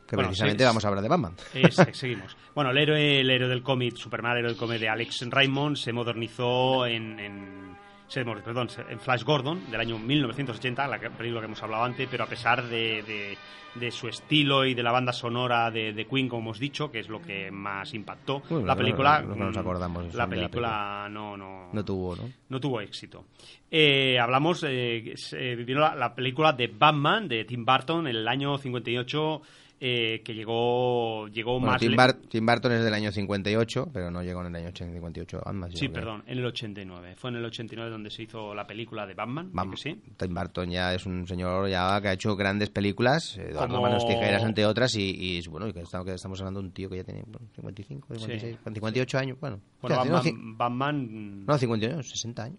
[0.06, 1.34] Que Bueno, precisamente sí, vamos a hablar de Batman.
[1.54, 2.36] Es- eh, seguimos.
[2.54, 5.76] Bueno, el héroe, el héroe del cómic, Superman, el héroe del cómic de Alex Raymond,
[5.76, 11.46] se modernizó en, en- se perdón, en Flash Gordon del año 1980, la película que
[11.46, 13.36] hemos hablado antes, pero a pesar de, de-
[13.74, 17.00] de su estilo y de la banda sonora de, de Queen, como hemos dicho, que
[17.00, 20.16] es lo que más impactó, Bueno, la película, no- no nos mm, acordamos la de
[20.16, 22.30] la película no, no, No tuvo, ¿no?
[22.50, 23.24] no tuvo éxito.
[23.68, 28.28] Eh, hablamos, eh, se vino la, la película de Batman de Tim Burton en el
[28.28, 29.42] año 58,
[29.80, 31.80] eh, que llegó, llegó Bueno, más...
[31.80, 35.42] Tim, Bar- Tim Burton es del año 58, pero no llegó en el año 58
[35.44, 35.70] Batman.
[35.72, 37.14] Sí, perdón, en el 89.
[37.16, 39.50] Fue en el 89 donde se hizo la película de Batman.
[39.52, 40.00] Vamos, ¿sí?
[40.16, 44.06] Tim Burton ya es un señor ya que ha hecho grandes películas, eh, Como- Manos
[44.06, 46.96] Tijeras entre otras, y, y, bueno, que estamos, que estamos hablando de un tío que
[46.96, 49.60] ya tiene bueno, 55, 56, 58 años, bueno.
[49.82, 52.58] Bueno, Hostia, no, Batman, ci- Batman- no, 59, 60 años.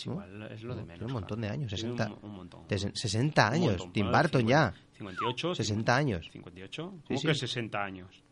[0.00, 1.02] Es igual, es lo de menos.
[1.06, 2.06] un montón de años, Sí, 60.
[2.08, 2.68] un, un montón.
[2.68, 3.92] Ses- 60 Un años, montón.
[3.92, 4.72] Tim Burton ya.
[4.98, 5.54] 58.
[5.54, 6.28] 60 años.
[6.32, 6.92] 58.
[6.96, 7.26] Sí, ¿Cómo sí.
[7.26, 8.22] que 60 años?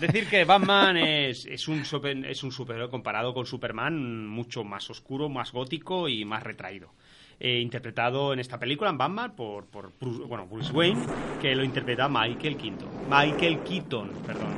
[0.00, 4.88] Decir que Batman es, es un super, es un superhéroe comparado con Superman mucho más
[4.88, 6.94] oscuro, más gótico y más retraído.
[7.38, 11.02] Eh, interpretado en esta película, en Batman, por, por Bruce, bueno, Bruce Wayne,
[11.42, 12.88] que lo interpreta Michael Keaton.
[13.10, 14.54] Michael Keaton, perdón.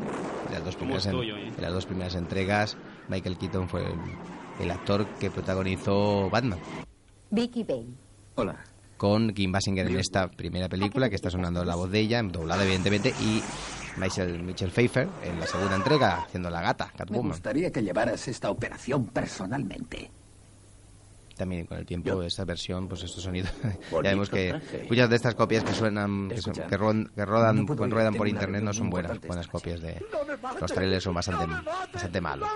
[0.57, 1.53] En las dos ¿Cómo primeras, en- eh?
[1.57, 2.77] en las dos primeras entregas,
[3.09, 3.95] Michael Keaton fue el,
[4.64, 6.59] el actor que protagonizó Batman.
[7.31, 7.95] Vicky Bane.
[8.37, 8.57] Hola.
[8.97, 12.64] Con Kim Basinger en esta primera película, que está sonando la voz de ella, doblada
[12.64, 13.42] evidentemente, y
[14.01, 17.33] Michelle, Michelle Pfeiffer en la segunda entrega, haciendo la gata, Me Catwoman.
[17.33, 20.11] gustaría que llevaras esta operación personalmente.
[21.37, 23.51] También con el tiempo, esta versión, pues estos sonidos.
[23.92, 24.87] ya vemos que traje.
[24.88, 27.92] muchas de estas copias que suenan, que, son- que, ron- que rodan, no puedo ir,
[27.92, 30.03] ruedan por internet no son buenas, buenas copias de
[30.61, 31.44] los trailers son bastante,
[31.92, 32.49] bastante malos.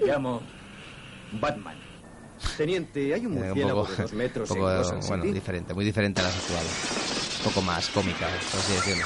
[0.00, 0.42] Me llamo
[1.40, 1.76] Batman.
[2.56, 5.84] Teniente, hay un Eh, murciélago poco, de dos metros un poco, en bueno, diferente, muy
[5.84, 7.36] diferente a las actuales.
[7.38, 9.04] Un poco más cómica, por así decirlo.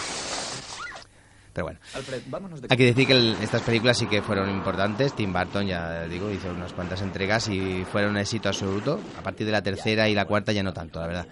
[1.55, 1.81] Pero bueno.
[1.95, 5.15] Alfred, vámonos de Hay que decir que el- estas películas sí que fueron importantes.
[5.15, 9.01] Tim Burton, ya digo, hizo unas cuantas entregas y fueron un éxito absoluto.
[9.17, 11.27] A partir de la tercera y la cuarta ya no tanto, la verdad.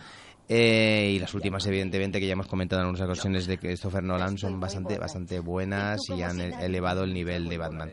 [0.49, 4.39] Eh, y las últimas, evidentemente, que ya hemos comentado en algunas ocasiones de Christopher Nolan,
[4.39, 7.93] son bastante, bastante buenas y han elevado el nivel de Batman.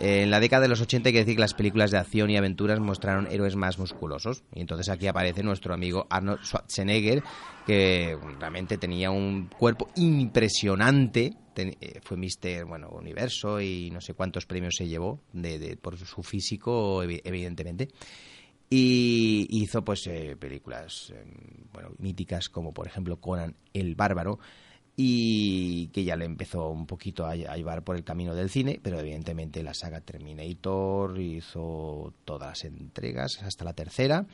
[0.00, 2.36] En la década de los 80 hay que decir que las películas de acción y
[2.36, 4.42] aventuras mostraron héroes más musculosos.
[4.54, 7.22] Y entonces aquí aparece nuestro amigo Arnold Schwarzenegger,
[7.66, 11.34] que realmente tenía un cuerpo impresionante.
[11.56, 15.96] Eh, fue Mister bueno, Universo y no sé cuántos premios se llevó de, de- por
[15.96, 17.88] su físico, evi- evidentemente.
[18.70, 21.24] Y hizo pues eh, películas eh,
[21.72, 24.38] bueno, míticas como por ejemplo Conan el Bárbaro
[24.96, 29.00] y que ya le empezó un poquito a, llevar por el camino del cine, pero
[29.00, 34.26] evidentemente la saga Terminator hizo todas las entregas hasta la tercera.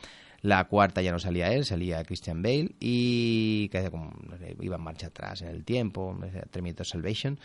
[0.42, 5.08] La cuarta ya no salía él, salía Christian Bale y que sé, iba en marcha
[5.08, 6.18] atrás en el tiempo,
[6.50, 7.38] Terminator Salvation.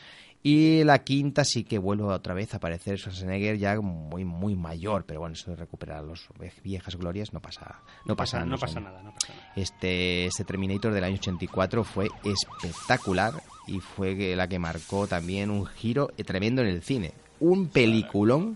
[0.47, 5.03] Y la quinta sí que vuelve otra vez a aparecer Schwarzenegger ya muy muy mayor,
[5.03, 6.21] pero bueno, eso de recuperar las
[6.63, 9.15] viejas glorias no pasa no pasa, no nada, no pasa nada.
[9.55, 13.33] Este, este Terminator del año 84 fue espectacular
[13.65, 17.13] y fue que- la que marcó también un giro tremendo en el cine.
[17.39, 18.55] Un peliculón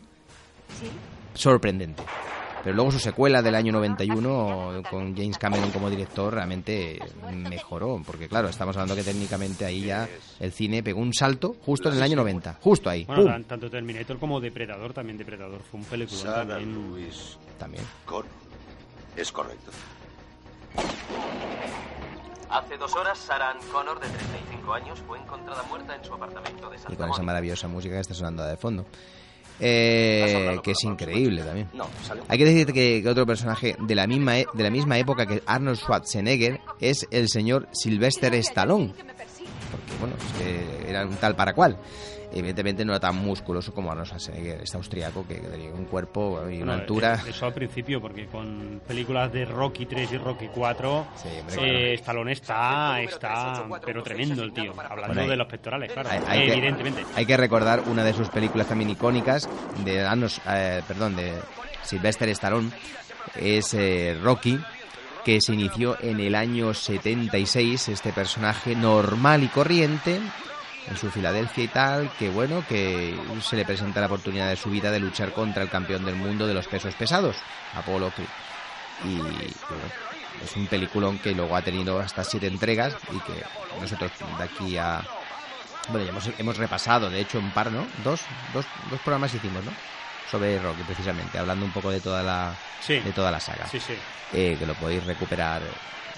[1.33, 2.03] sorprendente.
[2.63, 6.99] Pero luego su secuela del año 91 con James Cameron como director realmente
[7.31, 10.07] mejoró, porque claro, estamos hablando que técnicamente ahí ya
[10.39, 13.05] el cine pegó un salto justo en el año 90, justo ahí.
[13.05, 13.31] Bueno, ¡pum!
[13.31, 16.73] tan- tanto Terminator como Depredador, también Depredador fue un película Sarah también.
[16.73, 17.83] Louise También.
[18.05, 18.25] Connor.
[19.15, 19.71] Es correcto.
[22.49, 26.69] Hace dos horas, Sarah Ann Connor, de 35 años, fue encontrada muerta en su apartamento
[26.69, 28.85] de Y Santa con esa maravillosa música que está sonando de fondo.
[29.59, 31.67] Eh, que es increíble también.
[32.27, 35.25] Hay que decir que, que otro personaje de la misma e- de la misma época
[35.25, 38.93] que Arnold Schwarzenegger es el señor Sylvester Stallone.
[39.71, 41.77] Porque bueno, es que era un tal para cual.
[42.31, 46.57] Evidentemente no era tan musculoso como Arnold Schwarzenegger, este austriaco que tenía un cuerpo y
[46.57, 47.15] una Bueno, altura.
[47.25, 51.93] eh, Eso al principio, porque con películas de Rocky 3 y Rocky 4, hombre, eh.
[51.95, 54.73] Stallone está, está, pero tremendo el tío.
[54.79, 56.09] Hablando Bueno, hay- de los pectorales, claro.
[56.11, 57.03] Hay, hay que- evidentemente.
[57.15, 59.49] hay que recordar una de sus películas también icónicas
[59.83, 61.33] de Arnold, eh, perdón, de
[61.83, 62.69] Sylvester Stallone,
[63.35, 64.59] es eh, Rocky,
[65.25, 70.19] que se inició en el año 76, este personaje normal y corriente
[70.87, 74.69] en su Filadelfia y tal, que bueno, que se le presenta la oportunidad de su
[74.69, 77.35] vida de luchar contra el campeón del mundo de los pesos pesados,
[77.75, 78.27] Apollo Creed.
[79.05, 79.85] Y, y bueno,
[80.43, 83.43] es un peliculón que luego ha tenido hasta siete entregas y que
[83.79, 85.01] nosotros de aquí a,
[85.89, 87.85] bueno, ya hemos, hemos repasado, de hecho, un par, ¿no?
[88.03, 88.21] Dos,
[88.53, 89.71] dos, dos programas hicimos, ¿no?
[90.29, 92.53] Sobre Rocky, precisamente, hablando un poco de toda la,
[92.87, 93.67] de toda la saga.
[93.67, 93.93] Sí, sí.
[94.31, 95.61] Eh, que lo podéis recuperar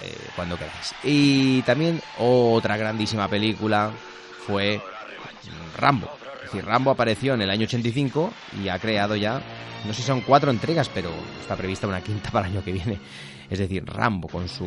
[0.02, 0.94] eh, cuando queráis.
[1.04, 3.92] Y también otra grandísima película
[4.46, 6.10] fue mm, Rambo.
[6.36, 8.32] Es decir, Rambo apareció en el año 85
[8.64, 9.42] y ha creado ya,
[9.86, 12.74] no sé si son cuatro entregas, pero está prevista una quinta para el año que
[12.74, 13.00] viene.
[13.50, 14.66] Es decir, Rambo con su,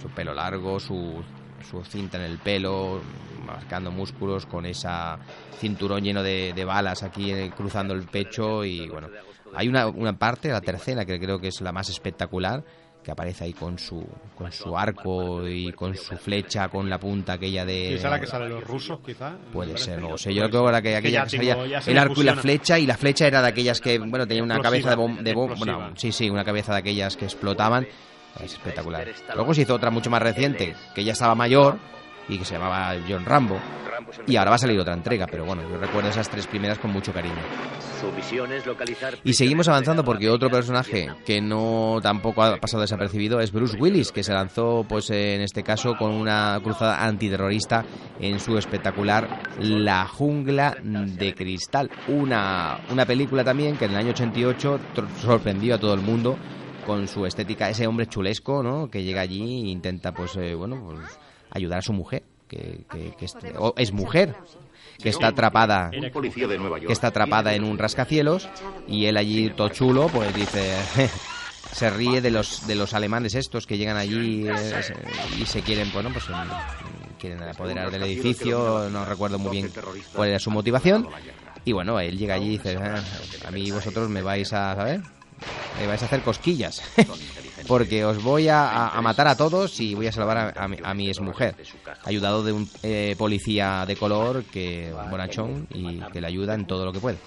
[0.00, 1.22] su pelo largo, su,
[1.68, 3.00] su cinta en el pelo,
[3.44, 5.18] marcando músculos, con esa
[5.58, 9.08] cinturón lleno de, de balas aquí eh, cruzando el pecho y bueno,
[9.54, 12.64] hay una, una parte, la tercera, que creo que es la más espectacular,
[13.02, 17.32] que aparece ahí con su, con su arco y con su flecha, con la punta
[17.34, 17.94] aquella de...
[17.96, 19.36] Quizá la que sale de los rusos, quizá.
[19.52, 20.32] Puede ser, no sé.
[20.32, 23.42] Yo creo que aquella que salía el arco y la flecha, y la flecha era
[23.42, 25.22] de aquellas que, bueno, tenía una cabeza de bomba.
[25.22, 27.86] De bom- bueno, sí, sí, una cabeza de aquellas que explotaban.
[28.42, 29.06] Es espectacular.
[29.34, 31.78] Luego se hizo otra mucho más reciente, que ya estaba mayor,
[32.28, 33.58] y que se llamaba John Rambo.
[34.26, 36.92] Y ahora va a salir otra entrega, pero bueno, yo recuerdo esas tres primeras con
[36.92, 37.34] mucho cariño.
[39.24, 44.10] Y seguimos avanzando porque otro personaje que no tampoco ha pasado desapercibido es Bruce Willis,
[44.10, 47.84] que se lanzó, pues en este caso, con una cruzada antiterrorista
[48.18, 51.90] en su espectacular La jungla de cristal.
[52.08, 54.80] Una, una película también que en el año 88
[55.20, 56.36] sorprendió a todo el mundo
[56.86, 58.90] con su estética, ese hombre chulesco, ¿no?
[58.90, 60.98] Que llega allí e intenta, pues, eh, bueno, pues
[61.54, 64.34] ayudar a su mujer, que, que, que es, o es mujer,
[64.98, 65.90] que está atrapada,
[66.86, 68.48] que está atrapada en un rascacielos
[68.86, 70.74] y él allí todo chulo, pues dice,
[71.72, 74.80] se ríe de los de los alemanes estos que llegan allí eh,
[75.40, 79.72] y se quieren, bueno, pues mm, quieren apoderar del edificio, no recuerdo muy bien
[80.14, 81.08] cuál era su motivación.
[81.64, 83.00] Y bueno, él llega allí y dice, "Ah,
[83.46, 85.00] a mí vosotros me vais a, ¿saber?
[85.78, 86.82] Me vais a hacer cosquillas.
[87.66, 90.76] Porque os voy a, a matar a todos y voy a salvar a, a mi,
[90.82, 91.54] a mi exmujer.
[92.04, 96.84] Ayudado de un eh, policía de color que bonachón y que le ayuda en todo
[96.84, 97.18] lo que puede.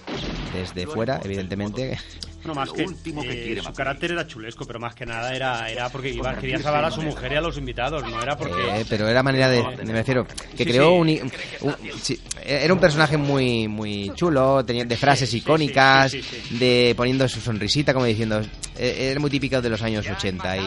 [0.52, 1.98] Desde fuera, evidentemente.
[2.44, 6.10] No, más que, eh, su carácter era chulesco, pero más que nada era, era porque
[6.10, 8.80] iba, quería salvar a su mujer y a los invitados, no era porque...
[8.82, 11.20] Eh, pero era manera de, me refiero, que Sí, creó sí.
[11.20, 16.56] un, un- sí, era un personaje muy muy chulo, tenía de frases icónicas, sí, sí,
[16.56, 18.40] de poniendo su sonrisita como diciendo,
[18.78, 20.60] eh, era muy típico de los años 80 y,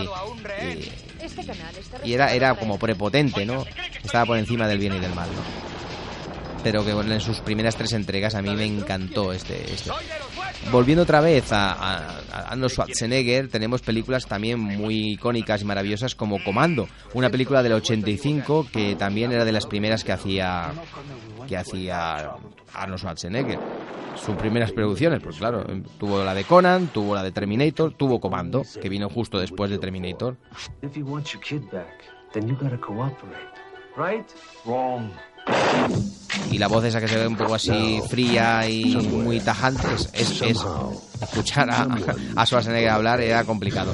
[0.66, 0.92] y,
[2.04, 3.66] y era era como prepotente, ¿no?
[4.04, 5.70] Estaba por encima del bien y del mal, ¿no?
[6.64, 9.92] Pero que en sus primeras tres entregas a mí me encantó este, este.
[10.72, 16.16] Volviendo otra vez a, a, a Arnold Schwarzenegger, tenemos películas también muy icónicas y maravillosas
[16.16, 20.74] como Comando, una película del 85 que también era de las primeras que hacía
[21.48, 22.32] que hacía
[22.74, 23.60] Arnold Schwarzenegger.
[24.24, 25.66] Sus primeras producciones, pues claro,
[25.98, 29.78] tuvo la de Conan, tuvo la de Terminator, tuvo Comando, que vino justo después de
[29.80, 30.36] Terminator.
[36.52, 40.10] Y la voz esa que se ve un poco así fría y muy tajante es,
[40.14, 40.66] es- es-
[41.22, 41.88] escuchar a,
[42.36, 43.94] a Schwarzenegger hablar era complicado.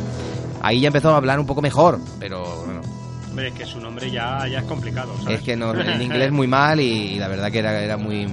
[0.62, 2.82] Ahí ya empezó a hablar un poco mejor pero bueno,
[3.30, 5.40] Hombre, es que su nombre ya, ya es complicado, ¿sabes?
[5.40, 8.28] es que no, en inglés muy mal y, la verdad que era, era muy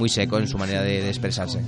[0.00, 1.60] muy seco en su manera de, de expresarse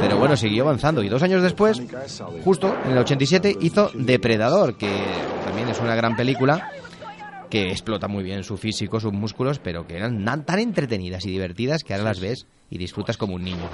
[0.00, 1.82] pero bueno siguió avanzando y dos años después
[2.44, 4.90] justo en el 87 hizo Depredador que
[5.44, 6.70] también es una gran película
[7.48, 11.84] que explota muy bien su físico, sus músculos, pero que eran tan, entretenidas y divertidas
[11.84, 13.68] que ahora las ves y disfrutas como un niño.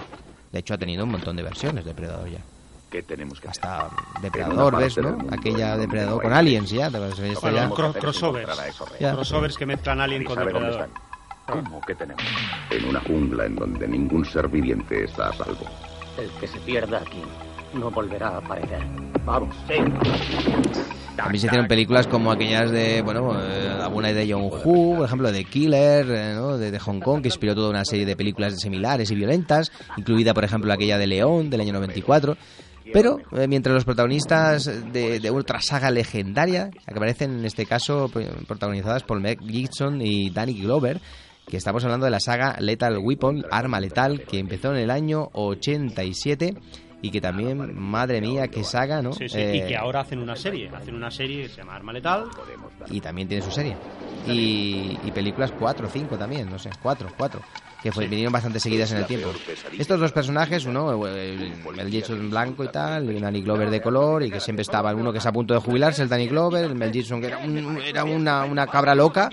[0.53, 2.41] De hecho, ha tenido un montón de versiones Depredador ya.
[2.93, 3.89] ¿Qué tenemos que Hasta
[4.21, 5.17] Depredador, ¿ves, no?
[5.31, 6.91] Aquella Depredador con Aliens ya.
[6.91, 7.69] te vas a ver esto Bueno, ya.
[7.71, 8.59] cro- crossovers.
[9.01, 9.13] Ya.
[9.15, 11.01] Crossovers que mezclan Alien con ¿Sabe dónde Depredador.
[11.49, 12.23] ¿Cómo que tenemos?
[12.71, 15.65] En una jungla en donde ningún ser viviente está a salvo.
[16.19, 17.23] El que se pierda aquí
[17.73, 18.83] no volverá a aparecer.
[19.25, 19.57] Vamos.
[19.67, 19.75] Sí.
[21.17, 25.33] También se hicieron películas como aquellas de, bueno, eh, alguna de John Woo, por ejemplo,
[25.33, 26.57] de Killer, eh, ¿no?
[26.59, 30.33] de, de Hong Kong, que inspiró toda una serie de películas similares y violentas, incluida,
[30.35, 32.37] por ejemplo, aquella de León, del año 94.
[32.93, 38.09] Pero, eh, mientras los protagonistas de, de otra saga legendaria, que aparecen en este caso
[38.13, 41.01] pues, protagonizadas por Meg Gibson y Danny Glover,
[41.47, 45.29] que estamos hablando de la saga Lethal Weapon, Arma Letal, que empezó en el año
[45.33, 46.55] 87
[47.05, 49.13] y que también, madre mía, qué saga, ¿no?
[49.13, 50.69] Sí, sí, Eh, y que ahora hacen una serie.
[50.73, 52.27] Hacen una serie que se llama Arma Letal.
[52.91, 53.77] y también tiene su serie.
[54.27, 57.41] Y, y películas 4 o 5 también, no sé, 4, 4,
[57.83, 59.31] que fue, vinieron bastante seguidas en el tiempo.
[59.79, 63.81] Estos dos personajes, uno, el, el Gibson blanco y tal, y un Danny Glover de
[63.81, 66.65] color, y que siempre estaba uno que es a punto de jubilarse, el Danny Glover,
[66.65, 69.29] el Mel Gibson que era, un- era una, una cabra loca,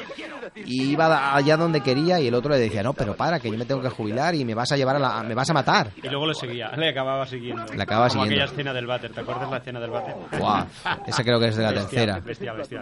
[0.56, 3.58] y iba allá donde quería, y el otro le decía, no, pero para, que yo
[3.58, 5.92] me tengo que jubilar y me vas a llevar a la, me vas a matar.
[6.02, 7.64] Y luego le seguía, le acababa siguiendo.
[7.72, 8.44] Le acababa Como siguiendo.
[8.46, 10.16] aquella escena del váter, ¿te acuerdas la escena del váter?
[10.40, 10.66] Buah,
[11.06, 12.82] esa creo que es de la Bestial, tercera.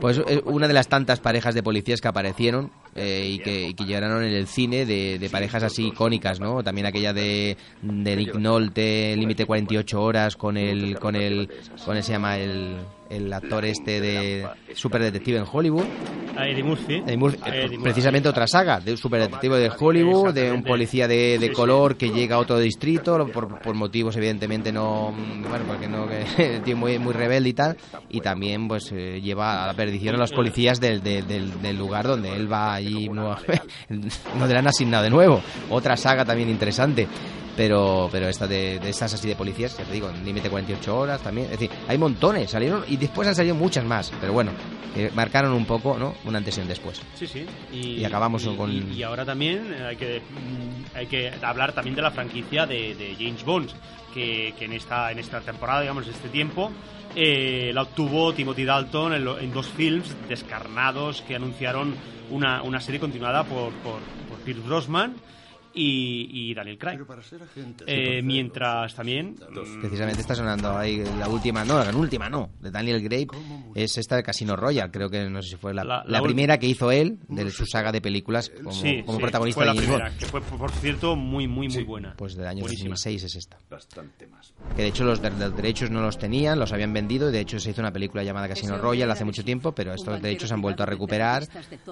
[0.00, 3.74] Pues eh, una de las tantas parejas de policías que aparecieron eh, y, que, y
[3.74, 6.62] que llegaron en el cine de, de parejas así icónicas, ¿no?
[6.62, 11.48] También aquella de, de Nick Nolte, Límite 48 horas, con el, con el,
[11.84, 12.76] con el, se llama el,
[13.12, 15.84] el actor este de Super Detective en Hollywood.
[16.38, 16.94] Eddie Murphy.
[16.94, 21.38] Eddie Murphy, Eddie precisamente otra saga de un superdetective de Hollywood, de un policía de,
[21.38, 25.12] de color que llega a otro distrito por, por motivos evidentemente no,
[25.48, 27.76] bueno, porque no que muy muy rebelde y tal,
[28.08, 31.76] y también pues eh, lleva a la perdición a los policías del, del, del- del
[31.76, 33.36] lugar donde él va allí no,
[34.38, 35.42] no le han asignado de nuevo.
[35.68, 37.06] Otra saga también interesante.
[37.56, 41.20] Pero pero esta de, de estas así de policías, ya te digo, límite 48 horas
[41.22, 41.46] también.
[41.46, 44.52] Es decir, hay montones, salieron y después han salido muchas más, pero bueno,
[44.96, 46.14] eh, marcaron un poco, ¿no?
[46.24, 47.00] Un antes y un después.
[47.14, 47.46] Sí, sí.
[47.72, 48.70] Y, acabamos y- con.
[48.70, 52.94] Y, y ahora también hay que, mm, hay que hablar también de la franquicia de,
[52.94, 53.70] de James Bond,
[54.14, 56.70] que, que en, esta, en esta temporada, digamos, este tiempo,
[57.16, 61.94] eh, la obtuvo Timothy Dalton en, lo- en dos films descarnados que anunciaron
[62.30, 65.16] una, una serie continuada por, por, por Pierce Brosnan
[65.74, 66.98] y, y Daniel Craig.
[67.86, 69.36] Eh, mientras también...
[69.80, 73.26] Precisamente está sonando ahí la última, no, la última no, de Daniel Gray,
[73.74, 76.22] es esta de Casino Royale, creo que no sé si fue la, La- la la
[76.22, 79.66] primera que hizo él de su saga de películas como, sí, como sí, protagonista fue
[79.66, 82.14] la de primera, que fue, por cierto, muy, muy, muy buena.
[82.16, 82.90] Pues del año Buenísima.
[82.90, 83.58] 2006 es esta.
[83.70, 84.52] Bastante más.
[84.76, 87.40] Que de hecho los, de- los derechos no los tenían, los habían vendido y de
[87.40, 90.54] hecho se hizo una película llamada Casino Royale hace mucho tiempo, pero estos derechos se
[90.54, 91.46] han vuelto a recuperar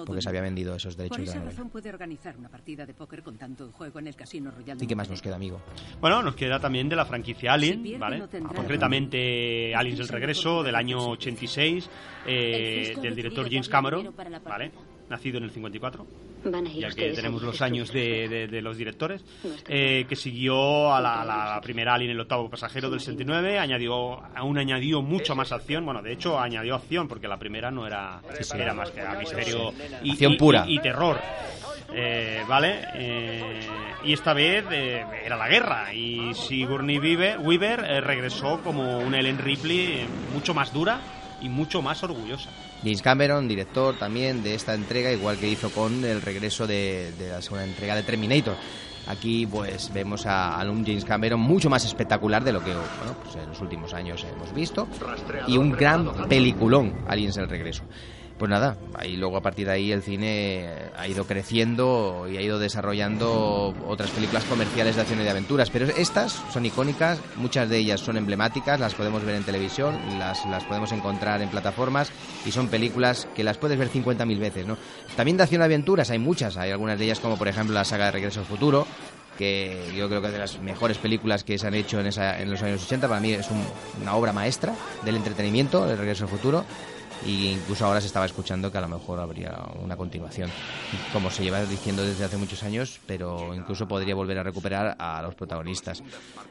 [0.05, 1.51] porque se habían vendido esos Por derechos de esa la novela.
[1.57, 4.77] razón puede organizar una partida de póker con tanto en juego en el Casino Royal.
[4.81, 5.61] ¿Y qué más nos queda, amigo?
[5.99, 8.17] Bueno, nos queda también de la franquicia Alien, pierde, ¿vale?
[8.19, 11.89] no Concretamente Aliens del Regreso del año 86
[12.27, 14.13] eh, del director James Cameron,
[14.43, 14.71] ¿vale?
[15.11, 16.05] Nacido en el 54,
[16.45, 19.23] Van a ir ya que tenemos los años de, de- de los directores,
[19.67, 25.01] eh, que siguió a la, primera Alien, el octavo pasajero del 69, añadió, aún añadió
[25.03, 28.21] mucho más acción, bueno, de hecho añadió acción, porque la primera no era,
[28.55, 29.71] era más que misterio
[30.03, 30.65] y, Acción y- pura.
[30.67, 31.19] y- y terror.
[31.93, 32.85] Eh, ¿Vale?
[32.95, 33.59] Eh,
[34.05, 35.93] y esta vez eh, era la guerra.
[35.93, 41.01] Y Sigourney Weaver, Weaver eh, regresó como una Ellen Ripley eh, mucho más dura
[41.41, 42.49] y mucho más orgullosa.
[42.83, 47.41] James Cameron, director también de esta entrega, igual que hizo con el regreso de, la
[47.41, 48.55] segunda entrega de Terminator.
[49.07, 53.15] Aquí pues vemos a, a un James Cameron mucho más espectacular de lo que bueno,
[53.23, 54.87] pues, en los últimos años hemos visto
[55.47, 57.83] y un gran peliculón, Aliens el regreso.
[58.41, 60.67] Pues nada, ahí luego a partir de ahí el cine
[60.97, 65.69] ha ido creciendo y ha ido desarrollando otras películas comerciales de acción y de aventuras,
[65.69, 70.43] pero estas son icónicas, muchas de ellas son emblemáticas, las podemos ver en televisión, las,
[70.47, 72.11] las podemos encontrar en plataformas
[72.43, 74.75] y son películas que las puedes ver 50.000 veces, ¿no?
[75.15, 77.85] También de acción y aventuras hay muchas, hay algunas de ellas como por ejemplo la
[77.85, 78.87] saga de Regreso al Futuro,
[79.37, 82.41] que yo creo que es de las mejores películas que se han hecho en, esa,
[82.41, 83.07] en los años 80.
[83.07, 83.63] Para mí es un-
[84.01, 84.73] una obra maestra
[85.05, 86.65] del entretenimiento, el Regreso al Futuro.
[87.25, 90.49] Y incluso ahora se estaba escuchando que a lo mejor habría una continuación,
[91.13, 95.21] como se lleva diciendo desde hace muchos años, pero incluso podría volver a recuperar a
[95.21, 96.03] los protagonistas,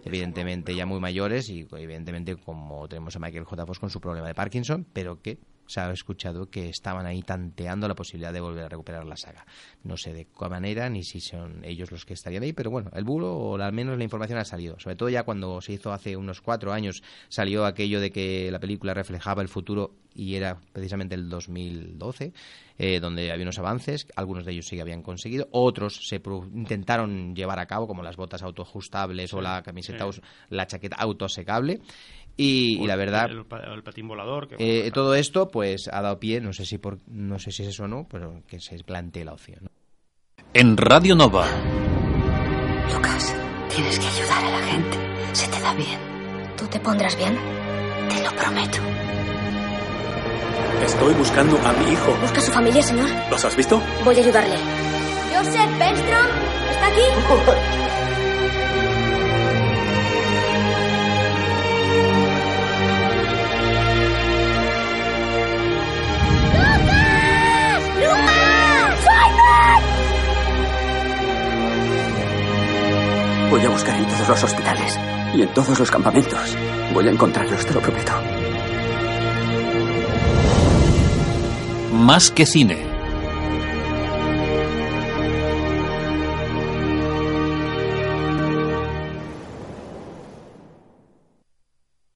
[0.04, 3.66] evidentemente ya muy mayores y evidentemente como tenemos a Michael J.
[3.66, 5.38] Fox con su problema de Parkinson, pero que
[5.70, 9.46] se ha escuchado que estaban ahí tanteando la posibilidad de volver a recuperar la saga.
[9.84, 12.90] No sé de qué manera ni si son ellos los que estarían ahí, pero bueno,
[12.92, 14.78] el bulo o al menos la información ha salido.
[14.80, 18.58] Sobre todo ya cuando se hizo hace unos cuatro años salió aquello de que la
[18.58, 22.32] película reflejaba el futuro y era precisamente el 2012,
[22.78, 26.20] eh, donde había unos avances, algunos de ellos sí que habían conseguido, otros se
[26.52, 30.20] intentaron llevar a cabo, como las botas autoajustables o Sí, la camiseta, sí.
[30.48, 31.80] la chaqueta autosecable.
[32.42, 34.48] Y, y la verdad, El, el patín volador.
[34.48, 37.64] Que, eh, todo esto pues ha dado pie, no sé si por, no sé si
[37.64, 39.68] es eso o no, pero que se plantee la opción.
[40.54, 41.46] En Radio Nova.
[42.94, 43.36] Lucas,
[43.74, 44.96] tienes que ayudar a la gente.
[45.34, 45.98] Se te da bien.
[46.56, 47.36] ¿Tú te pondrás bien?
[48.08, 48.78] Te lo prometo.
[50.82, 52.16] Estoy buscando a mi hijo.
[52.22, 53.08] ¿Busca su familia, señor?
[53.30, 53.82] ¿Los has visto?
[54.02, 54.56] Voy a ayudarle.
[55.36, 56.26] Joseph Benstrom,
[56.70, 57.86] ¿está aquí?
[73.50, 74.98] Voy a buscar en todos los hospitales
[75.34, 76.56] y en todos los campamentos.
[76.94, 78.12] Voy a encontrarlos, te lo prometo.
[81.92, 82.89] Más que cine.